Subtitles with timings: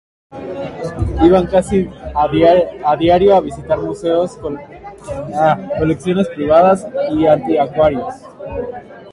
[1.27, 1.79] Iban casi
[2.91, 4.35] a diario a visitar museos,
[5.77, 8.11] colecciones privadas y anticuarios.